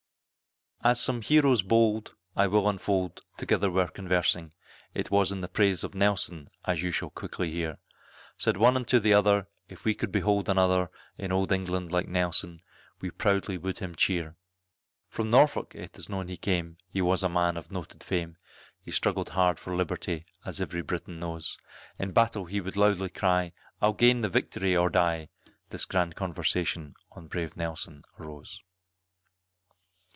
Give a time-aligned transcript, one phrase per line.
[0.83, 4.51] As some heroes bold, I will unfold, together were conversing,
[4.95, 7.77] It was in the praise of Nelson, as you shall quickly hear;
[8.35, 12.61] Said one unto the other, if we could behold another, In old England like Nelson,
[12.99, 14.35] we proudly would him cheer.
[15.07, 18.37] From Norfolk it is known he came, he was a man of noted fame,
[18.81, 21.59] He struggled hard for liberty, as every Briton knows,
[21.99, 25.29] In battle he would loudly cry, I'll gain the victory or die,
[25.69, 28.63] This grand conversation on brave Nelson arose.